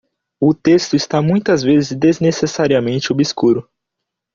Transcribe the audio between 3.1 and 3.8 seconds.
obscuro.